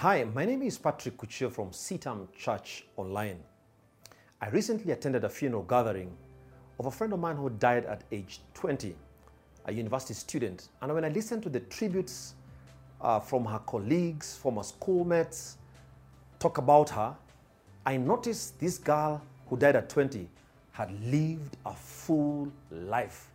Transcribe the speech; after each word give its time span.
Hi, 0.00 0.24
my 0.24 0.46
name 0.46 0.62
is 0.62 0.78
Patrick 0.78 1.18
Kuchio 1.18 1.52
from 1.52 1.72
CITAM 1.72 2.28
Church 2.34 2.86
Online. 2.96 3.38
I 4.40 4.48
recently 4.48 4.92
attended 4.92 5.24
a 5.24 5.28
funeral 5.28 5.62
gathering 5.62 6.16
of 6.78 6.86
a 6.86 6.90
friend 6.90 7.12
of 7.12 7.18
mine 7.18 7.36
who 7.36 7.50
died 7.50 7.84
at 7.84 8.04
age 8.10 8.40
20, 8.54 8.96
a 9.66 9.72
university 9.74 10.14
student. 10.14 10.68
And 10.80 10.94
when 10.94 11.04
I 11.04 11.10
listened 11.10 11.42
to 11.42 11.50
the 11.50 11.60
tributes 11.60 12.32
uh, 13.02 13.20
from 13.20 13.44
her 13.44 13.58
colleagues, 13.58 14.38
former 14.38 14.62
schoolmates, 14.62 15.58
talk 16.38 16.56
about 16.56 16.88
her, 16.88 17.14
I 17.84 17.98
noticed 17.98 18.58
this 18.58 18.78
girl 18.78 19.20
who 19.50 19.58
died 19.58 19.76
at 19.76 19.90
20 19.90 20.26
had 20.72 20.98
lived 21.12 21.58
a 21.66 21.74
full 21.74 22.50
life. 22.70 23.28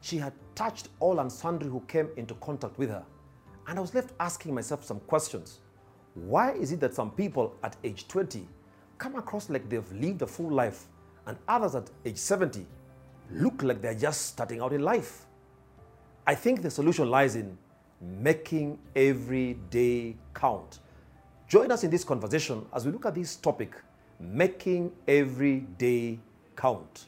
She 0.00 0.16
had 0.16 0.32
touched 0.56 0.88
all 0.98 1.20
and 1.20 1.30
sundry 1.30 1.70
who 1.70 1.78
came 1.86 2.08
into 2.16 2.34
contact 2.34 2.76
with 2.76 2.90
her. 2.90 3.04
And 3.68 3.78
I 3.78 3.80
was 3.80 3.94
left 3.94 4.14
asking 4.18 4.52
myself 4.52 4.82
some 4.82 4.98
questions. 4.98 5.60
Why 6.24 6.52
is 6.52 6.72
it 6.72 6.80
that 6.80 6.94
some 6.94 7.10
people 7.10 7.54
at 7.62 7.76
age 7.84 8.08
20 8.08 8.46
come 8.98 9.16
across 9.16 9.48
like 9.48 9.68
they've 9.68 9.92
lived 9.92 10.22
a 10.22 10.26
full 10.26 10.50
life 10.50 10.84
and 11.26 11.36
others 11.46 11.74
at 11.74 11.90
age 12.04 12.16
70 12.16 12.66
look 13.32 13.62
like 13.62 13.80
they're 13.80 13.94
just 13.94 14.26
starting 14.26 14.60
out 14.60 14.72
in 14.72 14.82
life? 14.82 15.26
I 16.26 16.34
think 16.34 16.62
the 16.62 16.70
solution 16.70 17.10
lies 17.10 17.36
in 17.36 17.56
making 18.00 18.78
every 18.94 19.54
day 19.70 20.16
count. 20.34 20.80
Join 21.48 21.72
us 21.72 21.84
in 21.84 21.90
this 21.90 22.04
conversation 22.04 22.66
as 22.74 22.84
we 22.84 22.92
look 22.92 23.06
at 23.06 23.14
this 23.14 23.36
topic 23.36 23.74
making 24.20 24.92
every 25.06 25.60
day 25.78 26.18
count. 26.56 27.06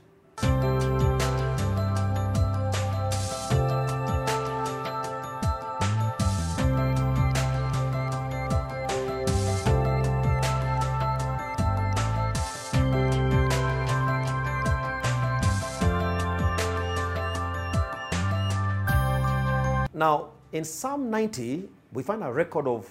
In 20.61 20.65
Psalm 20.65 21.09
90, 21.09 21.71
we 21.95 22.03
find 22.03 22.23
a 22.23 22.31
record 22.31 22.67
of 22.67 22.87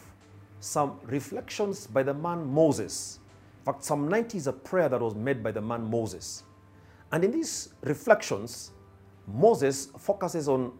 some 0.59 0.99
reflections 1.03 1.85
by 1.85 2.01
the 2.01 2.15
man 2.15 2.51
Moses. 2.51 3.19
In 3.59 3.65
fact, 3.65 3.83
Psalm 3.83 4.09
90 4.09 4.39
is 4.39 4.47
a 4.47 4.53
prayer 4.53 4.89
that 4.89 4.99
was 4.99 5.13
made 5.13 5.43
by 5.43 5.51
the 5.51 5.61
man 5.61 5.83
Moses. 5.83 6.41
And 7.11 7.23
in 7.23 7.29
these 7.29 7.69
reflections, 7.81 8.71
Moses 9.27 9.89
focuses 9.99 10.49
on 10.49 10.71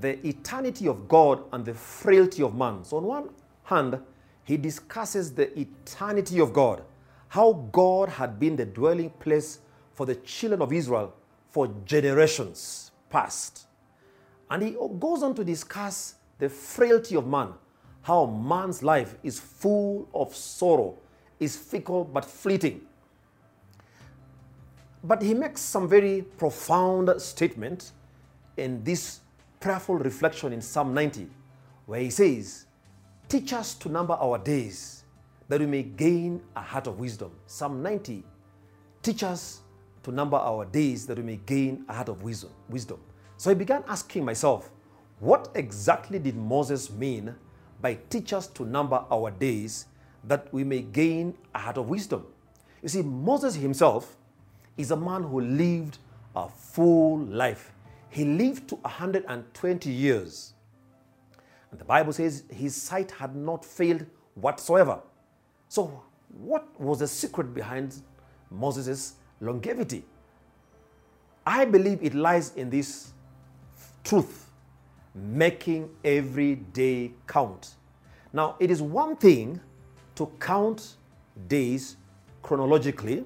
the 0.00 0.26
eternity 0.26 0.88
of 0.88 1.06
God 1.06 1.44
and 1.52 1.66
the 1.66 1.74
frailty 1.74 2.42
of 2.42 2.54
man. 2.54 2.82
So, 2.82 2.96
on 2.96 3.04
one 3.04 3.28
hand, 3.64 4.00
he 4.44 4.56
discusses 4.56 5.34
the 5.34 5.52
eternity 5.60 6.40
of 6.40 6.54
God, 6.54 6.82
how 7.28 7.68
God 7.72 8.08
had 8.08 8.40
been 8.40 8.56
the 8.56 8.64
dwelling 8.64 9.10
place 9.10 9.58
for 9.92 10.06
the 10.06 10.14
children 10.14 10.62
of 10.62 10.72
Israel 10.72 11.12
for 11.50 11.68
generations 11.84 12.90
past. 13.10 13.66
And 14.52 14.62
he 14.62 14.76
goes 15.00 15.22
on 15.22 15.34
to 15.36 15.44
discuss 15.44 16.16
the 16.38 16.46
frailty 16.46 17.16
of 17.16 17.26
man, 17.26 17.54
how 18.02 18.26
man's 18.26 18.82
life 18.82 19.14
is 19.22 19.40
full 19.40 20.06
of 20.12 20.36
sorrow, 20.36 20.98
is 21.40 21.56
fickle 21.56 22.04
but 22.04 22.22
fleeting. 22.22 22.82
But 25.02 25.22
he 25.22 25.32
makes 25.32 25.62
some 25.62 25.88
very 25.88 26.20
profound 26.36 27.18
statement 27.22 27.92
in 28.58 28.84
this 28.84 29.20
prayerful 29.58 29.94
reflection 29.94 30.52
in 30.52 30.60
Psalm 30.60 30.92
90, 30.92 31.28
where 31.86 32.00
he 32.00 32.10
says, 32.10 32.66
Teach 33.30 33.54
us 33.54 33.72
to 33.76 33.88
number 33.88 34.12
our 34.20 34.36
days 34.36 35.04
that 35.48 35.60
we 35.60 35.66
may 35.66 35.82
gain 35.82 36.42
a 36.54 36.60
heart 36.60 36.86
of 36.88 37.00
wisdom. 37.00 37.30
Psalm 37.46 37.82
90, 37.82 38.22
teach 39.02 39.22
us 39.22 39.62
to 40.02 40.12
number 40.12 40.36
our 40.36 40.66
days 40.66 41.06
that 41.06 41.16
we 41.16 41.22
may 41.22 41.36
gain 41.46 41.86
a 41.88 41.94
heart 41.94 42.10
of 42.10 42.22
wisdom. 42.22 42.50
wisdom. 42.68 43.00
So 43.42 43.50
I 43.50 43.54
began 43.54 43.82
asking 43.88 44.24
myself, 44.24 44.70
what 45.18 45.48
exactly 45.56 46.20
did 46.20 46.36
Moses 46.36 46.92
mean 46.92 47.34
by 47.80 47.98
teach 48.08 48.32
us 48.32 48.46
to 48.46 48.64
number 48.64 49.04
our 49.10 49.32
days 49.32 49.86
that 50.22 50.46
we 50.54 50.62
may 50.62 50.82
gain 50.82 51.34
a 51.52 51.58
heart 51.58 51.76
of 51.76 51.88
wisdom? 51.88 52.24
You 52.84 52.88
see, 52.88 53.02
Moses 53.02 53.56
himself 53.56 54.16
is 54.76 54.92
a 54.92 54.96
man 54.96 55.24
who 55.24 55.40
lived 55.40 55.98
a 56.36 56.48
full 56.48 57.18
life. 57.24 57.72
He 58.10 58.24
lived 58.24 58.68
to 58.68 58.76
120 58.76 59.90
years. 59.90 60.54
And 61.72 61.80
the 61.80 61.84
Bible 61.84 62.12
says 62.12 62.44
his 62.48 62.80
sight 62.80 63.10
had 63.10 63.34
not 63.34 63.64
failed 63.64 64.06
whatsoever. 64.36 65.00
So, 65.68 66.00
what 66.28 66.80
was 66.80 67.00
the 67.00 67.08
secret 67.08 67.52
behind 67.52 68.02
Moses' 68.52 69.14
longevity? 69.40 70.04
I 71.44 71.64
believe 71.64 71.98
it 72.04 72.14
lies 72.14 72.54
in 72.54 72.70
this 72.70 73.12
truth, 74.04 74.50
making 75.14 75.90
every 76.04 76.56
day 76.56 77.12
count. 77.26 77.74
Now, 78.32 78.56
it 78.58 78.70
is 78.70 78.80
one 78.80 79.16
thing 79.16 79.60
to 80.14 80.30
count 80.38 80.96
days 81.48 81.96
chronologically 82.42 83.24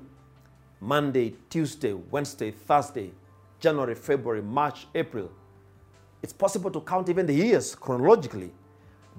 Monday, 0.81 1.35
Tuesday, 1.49 1.93
Wednesday, 1.95 2.51
Thursday, 2.51 3.11
January, 3.59 3.95
February, 3.95 4.43
March, 4.43 4.87
April. 4.95 5.31
It's 6.23 6.33
possible 6.33 6.71
to 6.71 6.81
count 6.81 7.09
even 7.09 7.27
the 7.27 7.33
years 7.33 7.75
chronologically. 7.75 8.53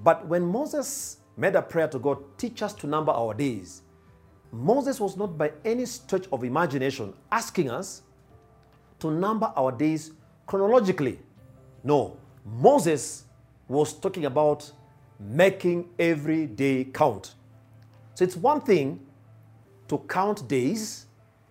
But 0.02 0.26
when 0.26 0.44
Moses 0.44 1.18
made 1.36 1.56
a 1.56 1.62
prayer 1.62 1.88
to 1.88 1.98
God, 1.98 2.18
teach 2.38 2.62
us 2.62 2.72
to 2.74 2.86
number 2.86 3.12
our 3.12 3.34
days, 3.34 3.82
Moses 4.52 5.00
was 5.00 5.16
not 5.16 5.36
by 5.36 5.52
any 5.64 5.84
stretch 5.84 6.26
of 6.32 6.44
imagination 6.44 7.12
asking 7.30 7.70
us 7.70 8.02
to 9.00 9.10
number 9.10 9.52
our 9.56 9.72
days 9.72 10.12
chronologically. 10.46 11.18
No, 11.88 12.18
Moses 12.44 13.24
was 13.66 13.94
talking 13.94 14.26
about 14.26 14.70
making 15.18 15.88
every 15.98 16.44
day 16.44 16.84
count. 16.84 17.34
So 18.12 18.24
it's 18.24 18.36
one 18.36 18.60
thing 18.60 19.00
to 19.88 19.96
count 20.06 20.46
days, 20.46 21.06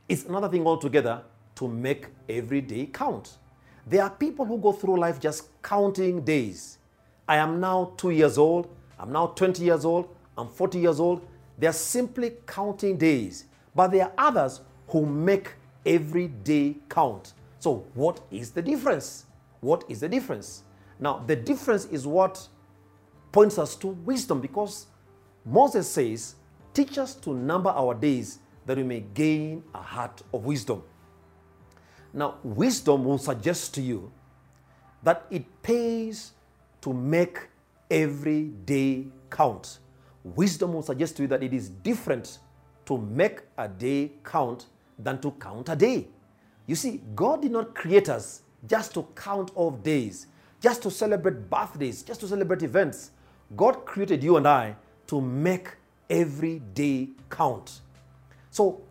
it's 0.08 0.26
another 0.26 0.48
thing 0.48 0.68
altogether 0.68 1.24
to 1.56 1.68
make 1.68 2.10
every 2.30 2.62
day 2.62 2.86
count. 2.86 3.40
There 3.88 4.04
are 4.04 4.12
people 4.12 4.46
who 4.46 4.60
go 4.60 4.74
through 4.74 5.00
life 5.00 5.20
just 5.20 5.50
counting 5.64 6.22
days. 6.22 6.78
I 7.28 7.38
am 7.38 7.60
now 7.60 7.94
two 7.98 8.12
years 8.12 8.38
old, 8.38 8.70
I'm 9.00 9.12
now 9.12 9.26
20 9.26 9.64
years 9.64 9.86
old, 9.86 10.08
I'm 10.38 10.50
40 10.50 10.78
years 10.78 11.00
old. 11.00 11.28
They're 11.58 11.74
simply 11.74 12.34
counting 12.46 12.96
days. 12.96 13.46
But 13.74 13.88
there 13.88 14.04
are 14.04 14.14
others 14.20 14.62
who 14.90 15.04
make 15.04 15.54
every 15.84 16.28
day 16.28 16.76
count. 16.90 17.34
So, 17.58 17.88
what 17.96 18.22
is 18.30 18.52
the 18.52 18.62
difference? 18.62 19.26
What 19.62 19.84
is 19.90 20.02
the 20.02 20.10
difference? 20.10 20.64
Now, 21.00 21.24
the 21.26 21.36
difference 21.36 21.86
is 21.86 22.08
what 22.08 22.48
points 23.32 23.58
us 23.58 23.76
to 23.78 23.88
wisdom 23.88 24.42
because 24.42 24.88
Moses 25.46 25.90
says, 25.90 26.36
Teach 26.74 26.98
us 26.98 27.16
to 27.16 27.34
number 27.34 27.70
our 27.72 27.96
days 27.96 28.40
that 28.66 28.78
we 28.78 28.84
may 28.84 29.00
gain 29.00 29.64
a 29.74 29.82
heart 29.82 30.22
of 30.34 30.46
wisdom. 30.46 30.84
Now, 32.14 32.36
wisdom 32.44 33.04
will 33.06 33.18
suggest 33.18 33.74
to 33.76 33.82
you 33.82 34.12
that 35.04 35.26
it 35.32 35.46
pays 35.64 36.34
to 36.82 36.94
make 36.94 37.48
every 37.90 38.44
day 38.66 39.08
count. 39.30 39.80
Wisdom 40.24 40.74
will 40.74 40.84
suggest 40.84 41.16
to 41.18 41.24
you 41.24 41.28
that 41.30 41.42
it 41.42 41.54
is 41.54 41.70
different 41.70 42.40
to 42.86 42.98
make 42.98 43.42
a 43.58 43.68
day 43.68 44.12
count 44.24 44.68
than 45.00 45.20
to 45.22 45.32
count 45.32 45.70
a 45.70 45.76
day. 45.76 46.08
You 46.66 46.76
see, 46.76 47.02
God 47.16 47.42
did 47.42 47.52
not 47.52 47.74
create 47.74 48.10
us 48.10 48.42
just 48.68 48.94
to 48.94 49.08
count 49.16 49.52
off 49.56 49.82
days, 49.82 50.28
just 50.62 50.84
to 50.84 50.92
celebrate 50.92 51.50
birthdays, 51.50 52.04
just 52.04 52.20
to 52.22 52.28
celebrate 52.28 52.64
events. 52.64 53.12
God 53.56 53.86
created 53.86 54.24
you 54.24 54.38
and 54.38 54.48
I 54.48 54.76
to 55.08 55.22
make 55.22 55.70
every 56.10 56.60
day 56.60 57.10
count. 57.30 57.82
So, 58.52 58.82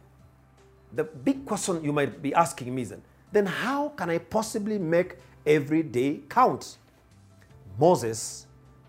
the 0.92 1.04
big 1.04 1.44
question 1.44 1.84
you 1.84 1.92
might 1.92 2.22
be 2.22 2.32
asking 2.32 2.74
me 2.74 2.82
is 2.82 2.94
then 3.32 3.46
how 3.46 3.90
can 3.90 4.08
I 4.08 4.18
possibly 4.18 4.78
make 4.78 5.16
every 5.44 5.82
day 5.82 6.20
count? 6.28 6.78
Moses 7.78 8.46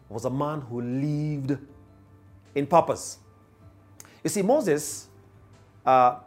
was 0.08 0.26
a 0.26 0.30
man 0.30 0.62
who 0.62 0.82
lived 0.82 1.58
in 2.56 2.66
purpose. 2.66 3.18
You 4.24 4.30
see, 4.30 4.42
Moses 4.42 5.10
uh, 5.86 6.20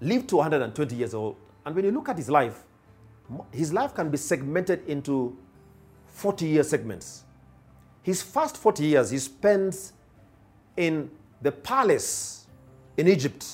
lived 0.00 0.28
to 0.30 0.36
120 0.36 0.96
years 0.96 1.12
old, 1.12 1.36
and 1.66 1.74
when 1.74 1.84
you 1.84 1.90
look 1.90 2.08
at 2.08 2.16
his 2.16 2.30
life, 2.30 2.64
his 3.52 3.72
life 3.72 3.94
can 3.94 4.10
be 4.10 4.16
segmented 4.16 4.86
into 4.86 5.36
40 6.06 6.46
year 6.46 6.62
segments. 6.62 7.24
His 8.02 8.22
first 8.22 8.56
40 8.56 8.84
years 8.84 9.10
he 9.10 9.18
spends 9.18 9.92
in 10.76 11.10
the 11.42 11.52
palace 11.52 12.46
in 12.96 13.08
Egypt, 13.08 13.46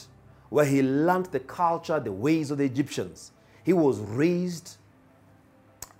where 0.49 0.65
he 0.65 0.83
learned 0.83 1.27
the 1.27 1.41
culture, 1.41 2.01
the 2.01 2.13
ways 2.13 2.51
of 2.51 2.59
the 2.59 2.65
Egyptians. 2.65 3.33
He 3.65 3.73
was 3.73 3.99
raised 3.99 4.77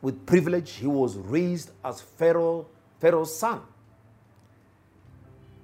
with 0.03 0.25
privilege, 0.27 0.73
he 0.73 0.87
was 0.87 1.17
raised 1.17 1.73
as 1.85 2.01
Pharaoh, 2.01 2.67
Pharaoh's 3.01 3.37
son. 3.37 3.61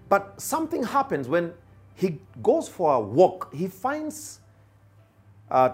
But 0.08 0.40
something 0.40 0.82
happens 0.82 1.28
when 1.28 1.52
he 1.94 2.18
goes 2.42 2.68
for 2.68 2.94
a 2.94 3.00
walk. 3.00 3.54
He 3.54 3.68
finds 3.68 4.40
uh, 5.50 5.70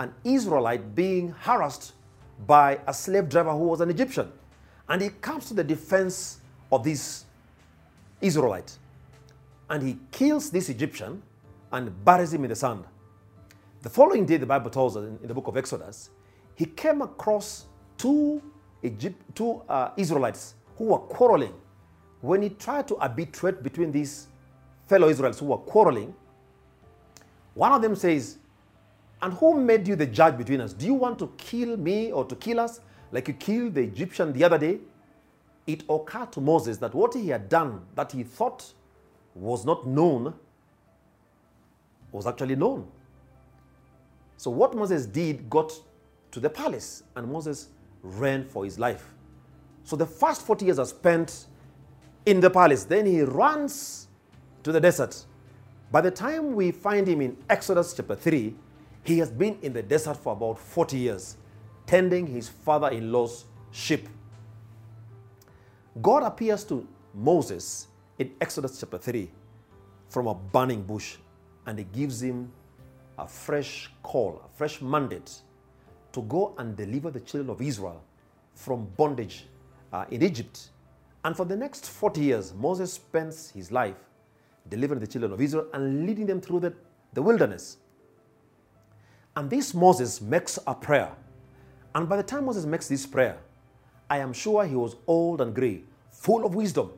an 0.00 0.14
Israelite 0.24 0.94
being 0.94 1.34
harassed 1.40 1.92
by 2.46 2.78
a 2.86 2.94
slave 2.94 3.28
driver 3.28 3.52
who 3.52 3.64
was 3.64 3.80
an 3.80 3.90
Egyptian. 3.90 4.30
And 4.88 5.02
he 5.02 5.08
comes 5.08 5.46
to 5.48 5.54
the 5.54 5.64
defense 5.64 6.40
of 6.70 6.84
this 6.84 7.24
Israelite. 8.20 8.76
And 9.70 9.82
he 9.82 9.98
kills 10.10 10.50
this 10.50 10.68
Egyptian 10.68 11.22
and 11.72 12.04
buries 12.04 12.32
him 12.32 12.44
in 12.44 12.50
the 12.50 12.56
sand. 12.56 12.84
The 13.82 13.90
following 13.90 14.24
day, 14.24 14.38
the 14.38 14.46
Bible 14.46 14.70
tells 14.70 14.96
us 14.96 15.04
in, 15.04 15.28
the 15.28 15.34
book 15.34 15.46
of 15.46 15.56
Exodus, 15.56 16.10
he 16.54 16.64
came 16.64 17.02
across 17.02 17.66
two, 17.96 18.42
Egypt, 18.82 19.20
two 19.34 19.62
uh, 19.68 19.90
Israelites 19.96 20.54
who 20.76 20.86
were 20.86 20.98
quarreling. 20.98 21.54
When 22.20 22.42
he 22.42 22.48
tried 22.50 22.88
to 22.88 22.96
arbitrate 22.96 23.62
between 23.62 23.92
these 23.92 24.28
fellow 24.86 25.08
Israelites 25.08 25.38
who 25.38 25.46
were 25.46 25.58
quarreling, 25.58 26.14
one 27.54 27.72
of 27.72 27.82
them 27.82 27.94
says, 27.94 28.38
And 29.20 29.32
who 29.34 29.60
made 29.60 29.88
you 29.88 29.96
the 29.96 30.06
judge 30.06 30.36
between 30.36 30.60
us? 30.60 30.72
Do 30.72 30.86
you 30.86 30.94
want 30.94 31.18
to 31.18 31.32
kill 31.36 31.76
me 31.76 32.12
or 32.12 32.24
to 32.24 32.36
kill 32.36 32.60
us 32.60 32.80
like 33.10 33.28
you 33.28 33.34
killed 33.34 33.74
the 33.74 33.82
Egyptian 33.82 34.32
the 34.32 34.44
other 34.44 34.58
day? 34.58 34.78
It 35.66 35.84
occurred 35.88 36.32
to 36.32 36.40
Moses 36.40 36.78
that 36.78 36.94
what 36.94 37.14
he 37.14 37.28
had 37.28 37.48
done 37.48 37.82
that 37.94 38.12
he 38.12 38.22
thought 38.22 38.72
was 39.34 39.64
not 39.64 39.86
known 39.86 40.34
was 42.12 42.26
actually 42.26 42.56
known. 42.56 42.86
So, 44.36 44.50
what 44.50 44.74
Moses 44.74 45.04
did 45.04 45.50
got 45.50 45.72
to 46.30 46.40
the 46.40 46.48
palace, 46.48 47.02
and 47.16 47.30
Moses 47.30 47.68
ran 48.02 48.44
for 48.44 48.64
his 48.64 48.78
life. 48.78 49.04
So, 49.84 49.96
the 49.96 50.06
first 50.06 50.42
40 50.42 50.64
years 50.64 50.78
are 50.78 50.86
spent 50.86 51.46
in 52.24 52.40
the 52.40 52.48
palace. 52.48 52.84
Then 52.84 53.04
he 53.04 53.22
runs 53.22 54.08
to 54.62 54.72
the 54.72 54.80
desert. 54.80 55.24
By 55.90 56.02
the 56.02 56.10
time 56.10 56.54
we 56.54 56.70
find 56.70 57.06
him 57.06 57.20
in 57.20 57.36
Exodus 57.50 57.94
chapter 57.94 58.14
3, 58.14 58.54
he 59.08 59.18
has 59.18 59.30
been 59.30 59.56
in 59.62 59.72
the 59.72 59.82
desert 59.82 60.18
for 60.18 60.34
about 60.34 60.58
40 60.58 60.98
years, 60.98 61.38
tending 61.86 62.26
his 62.26 62.46
father 62.46 62.88
in 62.88 63.10
law's 63.10 63.46
sheep. 63.70 64.06
God 66.02 66.22
appears 66.22 66.62
to 66.64 66.86
Moses 67.14 67.88
in 68.18 68.30
Exodus 68.38 68.78
chapter 68.78 68.98
3 68.98 69.30
from 70.10 70.26
a 70.26 70.34
burning 70.34 70.82
bush 70.82 71.16
and 71.66 71.78
he 71.78 71.86
gives 71.86 72.22
him 72.22 72.52
a 73.16 73.26
fresh 73.26 73.90
call, 74.02 74.42
a 74.44 74.58
fresh 74.58 74.82
mandate 74.82 75.40
to 76.12 76.20
go 76.22 76.54
and 76.58 76.76
deliver 76.76 77.10
the 77.10 77.20
children 77.20 77.48
of 77.48 77.62
Israel 77.62 78.02
from 78.54 78.84
bondage 78.98 79.46
uh, 79.90 80.04
in 80.10 80.22
Egypt. 80.22 80.68
And 81.24 81.34
for 81.34 81.46
the 81.46 81.56
next 81.56 81.88
40 81.88 82.20
years, 82.20 82.52
Moses 82.52 82.92
spends 82.92 83.50
his 83.52 83.72
life 83.72 83.96
delivering 84.68 85.00
the 85.00 85.06
children 85.06 85.32
of 85.32 85.40
Israel 85.40 85.66
and 85.72 86.06
leading 86.06 86.26
them 86.26 86.42
through 86.42 86.60
the, 86.60 86.74
the 87.14 87.22
wilderness. 87.22 87.78
And 89.38 89.48
this 89.48 89.72
Moses 89.72 90.20
makes 90.20 90.58
a 90.66 90.74
prayer. 90.74 91.12
And 91.94 92.08
by 92.08 92.16
the 92.16 92.24
time 92.24 92.46
Moses 92.46 92.66
makes 92.66 92.88
this 92.88 93.06
prayer, 93.06 93.38
I 94.10 94.18
am 94.18 94.32
sure 94.32 94.66
he 94.66 94.74
was 94.74 94.96
old 95.06 95.40
and 95.40 95.54
gray, 95.54 95.84
full 96.10 96.44
of 96.44 96.56
wisdom. 96.56 96.90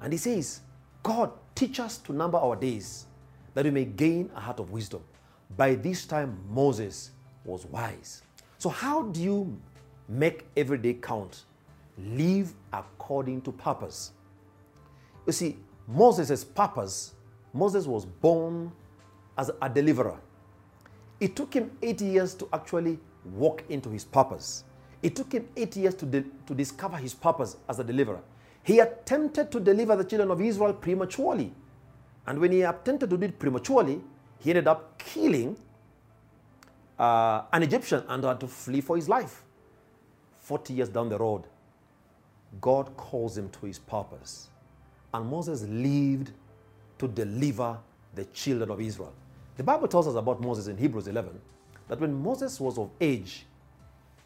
And 0.00 0.10
he 0.10 0.18
says, 0.18 0.62
God, 1.02 1.30
teach 1.54 1.80
us 1.80 1.98
to 1.98 2.14
number 2.14 2.38
our 2.38 2.56
days 2.56 3.04
that 3.52 3.66
we 3.66 3.70
may 3.70 3.84
gain 3.84 4.30
a 4.34 4.40
heart 4.40 4.58
of 4.58 4.70
wisdom. 4.70 5.02
By 5.54 5.74
this 5.74 6.06
time, 6.06 6.38
Moses 6.48 7.10
was 7.44 7.66
wise. 7.66 8.22
So, 8.56 8.70
how 8.70 9.02
do 9.02 9.20
you 9.20 9.60
make 10.08 10.46
every 10.56 10.78
day 10.78 10.94
count? 10.94 11.44
Live 11.98 12.54
according 12.72 13.42
to 13.42 13.52
purpose. 13.52 14.12
You 15.26 15.34
see, 15.34 15.58
Moses' 15.86 16.42
purpose, 16.42 17.12
Moses 17.52 17.86
was 17.86 18.06
born 18.06 18.72
as 19.36 19.50
a 19.60 19.68
deliverer. 19.68 20.18
It 21.22 21.36
took 21.36 21.54
him 21.54 21.70
eight 21.82 22.00
years 22.00 22.34
to 22.34 22.48
actually 22.52 22.98
walk 23.24 23.62
into 23.68 23.90
his 23.90 24.04
purpose. 24.04 24.64
It 25.04 25.14
took 25.14 25.30
him 25.32 25.46
eight 25.56 25.76
years 25.76 25.94
to, 25.94 26.06
to 26.48 26.54
discover 26.54 26.96
his 26.96 27.14
purpose 27.14 27.58
as 27.68 27.78
a 27.78 27.84
deliverer. 27.84 28.20
He 28.64 28.80
attempted 28.80 29.52
to 29.52 29.60
deliver 29.60 29.94
the 29.94 30.02
children 30.02 30.32
of 30.32 30.40
Israel 30.40 30.72
prematurely. 30.72 31.52
And 32.26 32.40
when 32.40 32.50
he 32.50 32.62
attempted 32.62 33.08
to 33.10 33.16
do 33.16 33.24
it 33.24 33.38
prematurely, 33.38 34.00
he 34.40 34.50
ended 34.50 34.66
up 34.66 34.98
killing 34.98 35.56
uh, 36.98 37.42
an 37.52 37.62
Egyptian 37.62 38.02
and 38.08 38.24
had 38.24 38.40
to 38.40 38.48
flee 38.48 38.80
for 38.80 38.96
his 38.96 39.08
life. 39.08 39.44
40 40.40 40.74
years 40.74 40.88
down 40.88 41.08
the 41.08 41.18
road, 41.18 41.44
God 42.60 42.96
calls 42.96 43.38
him 43.38 43.48
to 43.50 43.66
his 43.66 43.78
purpose. 43.78 44.48
And 45.14 45.30
Moses 45.30 45.62
lived 45.62 46.32
to 46.98 47.06
deliver 47.06 47.78
the 48.12 48.24
children 48.26 48.72
of 48.72 48.80
Israel. 48.80 49.14
The 49.56 49.62
Bible 49.62 49.88
tells 49.88 50.08
us 50.08 50.14
about 50.14 50.40
Moses 50.40 50.66
in 50.68 50.76
Hebrews 50.76 51.08
11 51.08 51.38
that 51.88 52.00
when 52.00 52.22
Moses 52.22 52.58
was 52.58 52.78
of 52.78 52.90
age, 53.00 53.46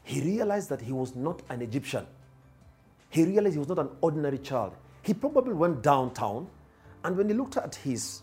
he 0.05 0.21
realized 0.21 0.69
that 0.69 0.81
he 0.81 0.93
was 0.93 1.17
not 1.17 1.43
an 1.49 1.63
Egyptian. 1.63 2.07
He 3.11 3.25
realized 3.25 3.55
he 3.55 3.59
was 3.59 3.69
not 3.69 3.81
an 3.81 3.89
ordinary 4.01 4.39
child. 4.39 4.77
He 5.03 5.15
probably 5.15 5.55
went 5.55 5.83
downtown, 5.83 6.49
and 7.05 7.17
when 7.17 7.29
he 7.29 7.35
looked 7.35 7.57
at 7.57 7.75
his 7.75 8.23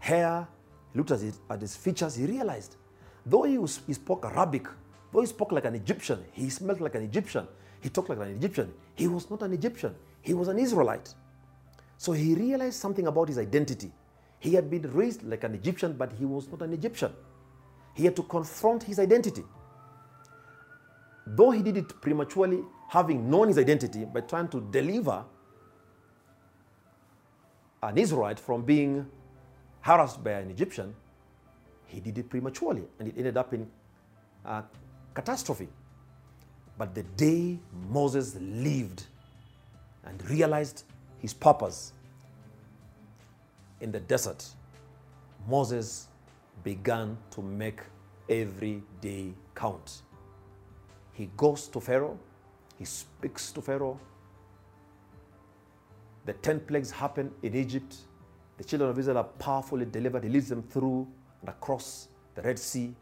hair, 0.00 0.46
he 0.92 0.98
looked 0.98 1.12
at 1.12 1.20
his, 1.20 1.38
at 1.48 1.60
his 1.60 1.76
features, 1.76 2.16
he 2.16 2.26
realized 2.26 2.76
though 3.24 3.44
he, 3.44 3.58
was, 3.58 3.80
he 3.86 3.92
spoke 3.92 4.24
Arabic, 4.24 4.66
though 5.12 5.20
he 5.20 5.26
spoke 5.26 5.52
like 5.52 5.64
an 5.64 5.74
Egyptian, 5.76 6.24
he 6.32 6.50
smelled 6.50 6.80
like 6.80 6.96
an 6.96 7.02
Egyptian, 7.02 7.46
he 7.80 7.88
talked 7.88 8.08
like 8.08 8.18
an 8.18 8.30
Egyptian, 8.30 8.72
he 8.94 9.06
was 9.06 9.30
not 9.30 9.42
an 9.42 9.52
Egyptian, 9.52 9.94
he 10.22 10.34
was 10.34 10.48
an 10.48 10.58
Israelite. 10.58 11.14
So 11.98 12.12
he 12.12 12.34
realized 12.34 12.80
something 12.80 13.06
about 13.06 13.28
his 13.28 13.38
identity. 13.38 13.92
He 14.42 14.54
had 14.54 14.68
been 14.68 14.82
raised 14.90 15.22
like 15.22 15.44
an 15.44 15.54
Egyptian, 15.54 15.92
but 15.92 16.12
he 16.14 16.24
was 16.24 16.48
not 16.48 16.62
an 16.62 16.72
Egyptian. 16.72 17.12
He 17.94 18.04
had 18.06 18.16
to 18.16 18.24
confront 18.24 18.82
his 18.82 18.98
identity. 18.98 19.44
Though 21.24 21.52
he 21.52 21.62
did 21.62 21.76
it 21.76 22.00
prematurely, 22.00 22.64
having 22.88 23.30
known 23.30 23.46
his 23.46 23.56
identity 23.56 24.04
by 24.04 24.22
trying 24.22 24.48
to 24.48 24.60
deliver 24.60 25.24
an 27.84 27.96
Israelite 27.96 28.40
from 28.40 28.64
being 28.64 29.06
harassed 29.80 30.24
by 30.24 30.32
an 30.32 30.50
Egyptian, 30.50 30.92
he 31.86 32.00
did 32.00 32.18
it 32.18 32.28
prematurely 32.28 32.82
and 32.98 33.06
it 33.06 33.14
ended 33.16 33.36
up 33.36 33.54
in 33.54 33.70
a 34.44 34.64
catastrophe. 35.14 35.68
But 36.76 36.96
the 36.96 37.04
day 37.04 37.60
Moses 37.88 38.34
lived 38.40 39.04
and 40.04 40.28
realized 40.28 40.82
his 41.20 41.32
purpose 41.32 41.92
in 43.82 43.92
the 43.92 44.00
desert, 44.00 44.46
Moses 45.48 46.08
began 46.62 47.18
to 47.32 47.42
make 47.42 47.80
every 48.28 48.82
day 49.00 49.34
count. 49.54 50.02
He 51.12 51.28
goes 51.36 51.66
to 51.68 51.80
Pharaoh, 51.80 52.18
he 52.78 52.84
speaks 52.84 53.52
to 53.52 53.60
Pharaoh. 53.60 53.98
The 56.24 56.32
10 56.32 56.60
plagues 56.60 56.90
happen 56.90 57.32
in 57.42 57.54
Egypt. 57.56 57.96
The 58.56 58.64
children 58.64 58.90
of 58.90 58.98
Israel 58.98 59.18
are 59.18 59.24
powerfully 59.24 59.84
delivered. 59.84 60.22
He 60.22 60.30
leads 60.30 60.48
them 60.48 60.62
through 60.62 61.08
and 61.40 61.48
across 61.48 62.08
the 62.36 62.42
Red 62.42 62.58
Sea. 62.58 62.94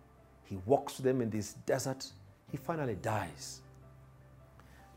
He 0.45 0.57
walks 0.65 0.97
them 0.97 1.21
in 1.21 1.29
this 1.29 1.53
desert. 1.67 2.07
He 2.51 2.57
finally 2.57 2.97
dies. 2.97 3.61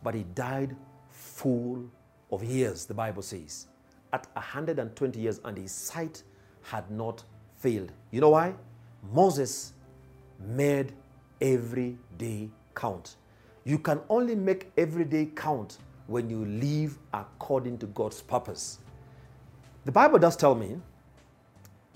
But 0.02 0.16
he 0.16 0.24
died 0.24 0.76
full 1.10 1.84
of 2.32 2.44
years, 2.44 2.86
the 2.86 2.94
Bible 2.94 3.22
says, 3.22 3.68
at 4.14 4.28
120 4.34 5.20
years, 5.20 5.42
and 5.44 5.58
his 5.58 5.72
sight 5.72 6.24
had 6.62 6.90
not 6.90 7.24
failed. 7.58 7.92
You 8.12 8.22
know 8.22 8.30
why? 8.30 8.54
Moses 9.12 9.74
made 10.40 10.94
every 11.42 11.98
day 12.18 12.50
count. 12.76 13.16
You 13.66 13.80
can 13.80 14.00
only 14.10 14.36
make 14.36 14.72
every 14.78 15.06
day 15.06 15.30
count 15.36 15.78
when 16.08 16.30
you 16.30 16.46
live 16.46 16.98
according 17.14 17.78
to 17.80 17.88
God's 17.88 18.22
purpose. 18.22 18.80
The 19.86 19.92
Bible 19.92 20.20
does 20.20 20.36
tell 20.36 20.56
me 20.56 20.78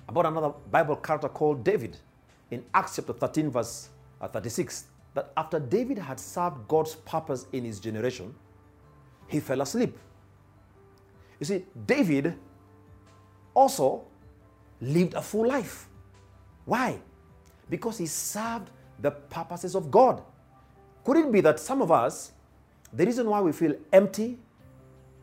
about 0.09 0.25
another 0.25 0.49
Bible 0.71 0.95
character 0.95 1.29
called 1.29 1.63
David 1.63 1.97
in 2.51 2.63
Acts 2.73 2.95
chapter 2.95 3.13
13, 3.13 3.51
verse 3.51 3.89
uh, 4.21 4.27
36, 4.27 4.85
that 5.13 5.31
after 5.35 5.59
David 5.59 5.97
had 5.97 6.19
served 6.19 6.67
God's 6.67 6.95
purpose 6.95 7.45
in 7.51 7.65
his 7.65 7.79
generation, 7.79 8.33
he 9.27 9.39
fell 9.39 9.61
asleep. 9.61 9.97
You 11.39 11.45
see, 11.45 11.65
David 11.85 12.35
also 13.53 14.05
lived 14.81 15.13
a 15.13 15.21
full 15.21 15.47
life. 15.47 15.87
Why? 16.65 16.99
Because 17.69 17.97
he 17.97 18.05
served 18.05 18.69
the 18.99 19.11
purposes 19.11 19.75
of 19.75 19.91
God. 19.91 20.21
Could 21.03 21.17
it 21.17 21.31
be 21.31 21.41
that 21.41 21.59
some 21.59 21.81
of 21.81 21.91
us, 21.91 22.31
the 22.93 23.05
reason 23.05 23.29
why 23.29 23.41
we 23.41 23.51
feel 23.51 23.75
empty, 23.93 24.37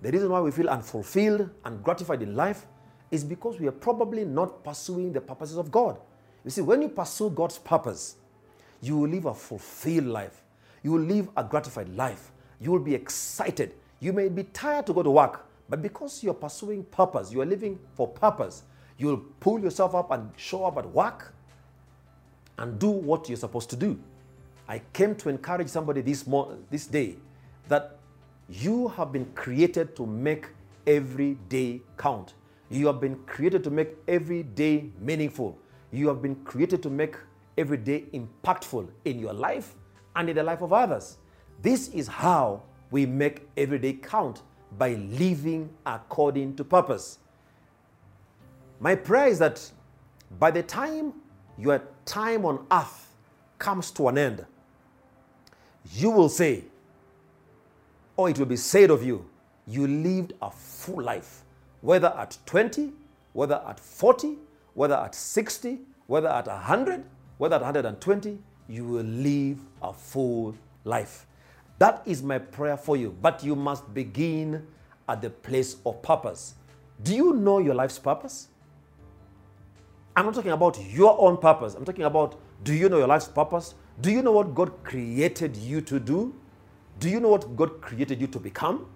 the 0.02 0.10
reason 0.10 0.28
why 0.30 0.40
we 0.40 0.50
feel 0.50 0.68
unfulfilled 0.68 1.50
and 1.64 1.82
gratified 1.82 2.22
in 2.22 2.34
life 2.34 2.66
is 3.10 3.24
because 3.24 3.60
we 3.60 3.66
are 3.66 3.72
probably 3.72 4.24
not 4.24 4.64
pursuing 4.64 5.12
the 5.12 5.20
purposes 5.20 5.56
of 5.56 5.70
God. 5.70 5.98
You 6.44 6.50
see, 6.50 6.60
when 6.60 6.82
you 6.82 6.88
pursue 6.88 7.30
God's 7.30 7.58
purpose, 7.58 8.16
you 8.82 8.98
will 8.98 9.08
live 9.08 9.24
a 9.26 9.34
fulfilled 9.34 10.06
life. 10.06 10.42
You 10.82 10.92
will 10.92 11.00
live 11.00 11.28
a 11.36 11.44
gratified 11.44 11.88
life. 11.96 12.32
You 12.60 12.70
will 12.70 12.80
be 12.80 12.94
excited. 12.94 13.74
You 14.00 14.12
may 14.12 14.28
be 14.28 14.44
tired 14.44 14.86
to 14.86 14.92
go 14.92 15.02
to 15.02 15.10
work, 15.10 15.46
But 15.68 15.82
because 15.82 16.22
you're 16.22 16.34
pursuing 16.34 16.84
purpose, 16.84 17.32
you 17.32 17.40
are 17.40 17.46
living 17.46 17.78
for 17.94 18.06
purpose, 18.06 18.64
you'll 18.98 19.22
pull 19.40 19.60
yourself 19.60 19.94
up 19.94 20.10
and 20.10 20.30
show 20.36 20.64
up 20.64 20.76
at 20.76 20.88
work 20.90 21.34
and 22.58 22.78
do 22.78 22.90
what 22.90 23.28
you're 23.28 23.38
supposed 23.38 23.70
to 23.70 23.76
do. 23.76 23.98
I 24.68 24.80
came 24.92 25.14
to 25.16 25.28
encourage 25.28 25.68
somebody 25.68 26.00
this, 26.00 26.26
mo- 26.26 26.58
this 26.70 26.86
day 26.86 27.16
that 27.68 27.98
you 28.48 28.88
have 28.88 29.12
been 29.12 29.26
created 29.34 29.96
to 29.96 30.06
make 30.06 30.48
every 30.86 31.34
day 31.48 31.80
count. 31.96 32.34
You 32.70 32.86
have 32.86 33.00
been 33.00 33.16
created 33.24 33.64
to 33.64 33.70
make 33.70 33.96
every 34.06 34.42
day 34.42 34.90
meaningful. 35.00 35.58
You 35.92 36.08
have 36.08 36.22
been 36.22 36.36
created 36.44 36.82
to 36.82 36.90
make 36.90 37.16
every 37.56 37.76
day 37.76 38.04
impactful 38.12 38.88
in 39.04 39.18
your 39.18 39.32
life 39.32 39.74
and 40.16 40.28
in 40.28 40.36
the 40.36 40.42
life 40.42 40.62
of 40.62 40.72
others. 40.72 41.18
This 41.62 41.88
is 41.88 42.06
how 42.06 42.62
we 42.90 43.06
make 43.06 43.48
every 43.56 43.78
day 43.78 43.94
count 43.94 44.42
by 44.78 44.94
living 44.94 45.70
according 45.86 46.56
to 46.56 46.64
purpose. 46.64 47.18
My 48.80 48.94
prayer 48.94 49.28
is 49.28 49.38
that 49.38 49.70
by 50.38 50.50
the 50.50 50.62
time 50.62 51.14
your 51.56 51.82
time 52.04 52.44
on 52.44 52.66
earth 52.72 53.08
comes 53.58 53.90
to 53.92 54.08
an 54.08 54.18
end, 54.18 54.44
you 55.92 56.10
will 56.10 56.28
say, 56.28 56.64
or 58.16 58.30
it 58.30 58.38
will 58.38 58.46
be 58.46 58.56
said 58.56 58.90
of 58.90 59.02
you, 59.04 59.28
you 59.66 59.86
lived 59.86 60.32
a 60.42 60.50
full 60.50 61.02
life, 61.02 61.44
whether 61.80 62.08
at 62.08 62.36
20, 62.46 62.92
whether 63.32 63.62
at 63.66 63.78
40, 63.80 64.36
whether 64.74 64.94
at 64.94 65.14
60, 65.14 65.80
whether 66.06 66.28
at 66.28 66.46
100, 66.46 67.04
whether 67.38 67.56
at 67.56 67.62
120, 67.62 68.38
you 68.68 68.84
will 68.84 69.04
live 69.04 69.58
a 69.82 69.92
full 69.92 70.54
life. 70.84 71.26
That 71.78 72.02
is 72.06 72.22
my 72.22 72.38
prayer 72.38 72.76
for 72.76 72.96
you. 72.96 73.16
But 73.20 73.42
you 73.42 73.56
must 73.56 73.92
begin 73.92 74.66
at 75.08 75.20
the 75.22 75.30
place 75.30 75.76
of 75.84 76.02
purpose. 76.02 76.54
Do 77.02 77.14
you 77.14 77.34
know 77.34 77.58
your 77.58 77.74
life's 77.74 77.98
purpose? 77.98 78.48
I'm 80.16 80.26
not 80.26 80.34
talking 80.34 80.52
about 80.52 80.78
your 80.80 81.20
own 81.20 81.36
purpose. 81.38 81.74
I'm 81.74 81.84
talking 81.84 82.04
about 82.04 82.40
do 82.62 82.72
you 82.72 82.88
know 82.88 82.98
your 82.98 83.08
life's 83.08 83.28
purpose? 83.28 83.74
Do 84.00 84.10
you 84.10 84.22
know 84.22 84.32
what 84.32 84.54
God 84.54 84.72
created 84.84 85.56
you 85.56 85.80
to 85.82 86.00
do? 86.00 86.34
Do 86.98 87.08
you 87.10 87.20
know 87.20 87.28
what 87.28 87.56
God 87.56 87.80
created 87.80 88.20
you 88.20 88.26
to 88.28 88.38
become? 88.38 88.86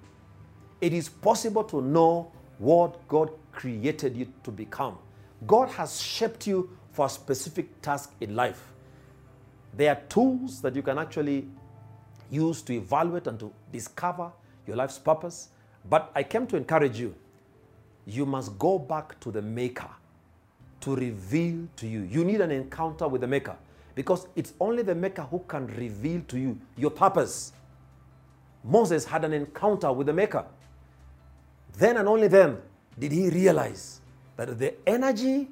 It 0.80 0.92
is 0.92 1.08
possible 1.08 1.64
to 1.64 1.82
know 1.82 2.30
what 2.58 3.06
God 3.08 3.30
created 3.52 4.16
you 4.16 4.32
to 4.44 4.50
become. 4.50 4.98
God 5.46 5.68
has 5.70 6.00
shaped 6.00 6.46
you 6.46 6.70
for 6.92 7.06
a 7.06 7.08
specific 7.08 7.82
task 7.82 8.14
in 8.20 8.34
life. 8.34 8.72
There 9.76 9.90
are 9.90 10.00
tools 10.08 10.62
that 10.62 10.74
you 10.74 10.82
can 10.82 10.98
actually 10.98 11.48
use 12.30 12.62
to 12.62 12.74
evaluate 12.74 13.26
and 13.26 13.38
to 13.40 13.52
discover 13.72 14.30
your 14.66 14.76
life's 14.76 14.98
purpose. 14.98 15.48
But 15.88 16.10
I 16.14 16.22
came 16.22 16.46
to 16.48 16.56
encourage 16.56 16.98
you. 16.98 17.14
You 18.06 18.26
must 18.26 18.58
go 18.58 18.78
back 18.78 19.18
to 19.20 19.30
the 19.30 19.42
Maker 19.42 19.90
to 20.80 20.94
reveal 20.94 21.66
to 21.76 21.86
you. 21.86 22.02
You 22.02 22.24
need 22.24 22.40
an 22.40 22.50
encounter 22.50 23.08
with 23.08 23.20
the 23.20 23.26
Maker 23.26 23.56
because 23.94 24.28
it's 24.36 24.52
only 24.60 24.82
the 24.82 24.94
Maker 24.94 25.22
who 25.22 25.40
can 25.48 25.66
reveal 25.66 26.22
to 26.28 26.38
you 26.38 26.58
your 26.76 26.90
purpose. 26.90 27.52
Moses 28.64 29.04
had 29.04 29.24
an 29.24 29.32
encounter 29.32 29.92
with 29.92 30.06
the 30.06 30.12
Maker. 30.12 30.44
Then 31.76 31.96
and 31.96 32.08
only 32.08 32.28
then 32.28 32.58
did 32.98 33.12
he 33.12 33.28
realize 33.28 34.00
that 34.36 34.58
the 34.58 34.74
energy, 34.86 35.48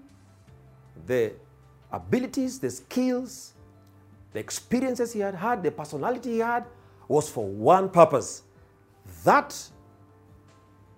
the 1.07 1.33
abilities, 1.93 2.59
the 2.59 2.71
skills, 2.71 3.53
the 4.37 4.41
experiences 4.41 5.15
he 5.15 5.21
had 5.21 5.35
had, 5.35 5.63
the 5.63 5.71
personality 5.71 6.33
he 6.33 6.39
had, 6.41 6.67
was 7.09 7.31
for 7.31 7.49
one 7.49 7.89
purpose. 7.89 8.43
That 9.25 9.57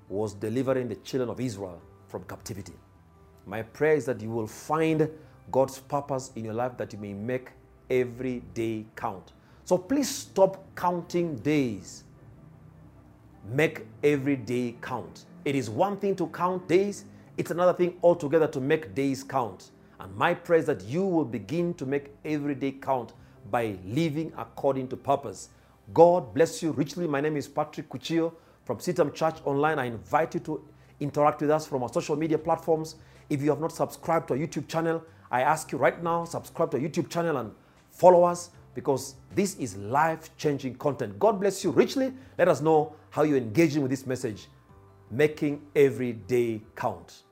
was 0.09 0.35
delivering 0.35 0.89
the 0.89 0.97
children 0.97 1.31
of 1.31 1.39
Israel 1.39 1.81
from 2.09 2.25
captivity. 2.25 2.73
My 3.47 3.63
prayer 3.63 3.95
is 3.95 4.07
that 4.07 4.21
you 4.21 4.31
will 4.31 4.49
find 4.49 5.09
God's 5.53 5.79
purpose 5.79 6.33
in 6.35 6.47
your 6.47 6.55
life 6.55 6.77
that 6.79 6.93
you 6.93 6.99
may 6.99 7.13
make 7.13 7.51
every 7.89 8.43
day 8.55 8.87
count. 8.97 9.35
So 9.65 9.79
please 9.79 10.09
stop 10.09 10.65
counting 10.75 11.37
days. 11.37 12.03
Make 13.53 13.87
every 14.03 14.35
day 14.35 14.75
count. 14.81 15.27
It 15.45 15.55
is 15.55 15.71
one 15.71 15.97
thing 15.99 16.17
to 16.17 16.27
count 16.27 16.67
days, 16.67 17.05
it's 17.37 17.53
another 17.53 17.73
thing 17.73 17.99
altogether 18.03 18.49
to 18.49 18.61
make 18.61 18.97
days 18.97 19.23
count. 19.23 19.71
And 20.01 20.13
my 20.17 20.35
prayer 20.35 20.59
is 20.59 20.67
that 20.67 20.83
you 20.83 21.07
will 21.07 21.25
begin 21.25 21.73
to 21.75 21.87
make 21.87 22.11
every 22.25 22.57
day 22.57 22.73
count 22.73 23.13
by 23.51 23.77
living 23.85 24.33
according 24.37 24.89
to 24.89 24.97
purpose. 24.97 25.51
God 25.95 26.35
bless 26.35 26.63
you 26.63 26.73
richly. 26.73 27.07
My 27.07 27.21
name 27.21 27.37
is 27.37 27.49
Patrick 27.49 27.89
Kuchio 27.89 28.33
from 28.65 28.79
CITAM 28.79 29.15
Church 29.15 29.37
Online. 29.45 29.79
I 29.79 29.87
invite 29.87 30.35
you 30.35 30.41
to 30.41 30.63
interact 31.01 31.41
with 31.41 31.51
us 31.51 31.67
from 31.67 31.83
our 31.83 31.89
social 31.89 32.17
media 32.17 32.39
platforms. 32.39 32.97
If 33.31 33.43
you 33.43 33.51
have 33.51 33.61
not 33.61 33.73
subscribed 33.73 34.29
to 34.29 34.35
our 34.35 34.39
YouTube 34.41 34.69
channel, 34.69 35.03
I 35.31 35.43
ask 35.43 35.73
you 35.73 35.79
right 35.79 36.03
now, 36.03 36.25
subscribe 36.25 36.71
to 36.73 36.77
our 36.77 36.83
YouTube 36.83 37.09
channel 37.09 37.39
and 37.39 37.53
follow 37.91 38.25
us 38.25 38.51
because 38.75 39.15
this 39.35 39.57
is 39.57 39.77
life 39.77 40.37
changing 40.37 40.77
content. 40.77 41.19
God 41.19 41.41
bless 41.41 41.65
you 41.65 41.71
richly. 41.71 42.13
Let 42.39 42.49
us 42.49 42.61
know 42.61 42.95
how 43.11 43.23
you're 43.23 43.39
engaging 43.39 43.83
with 43.83 43.91
this 43.91 44.07
message, 44.07 44.49
making 45.11 45.63
every 45.75 46.13
day 46.13 46.63
count. 46.77 47.23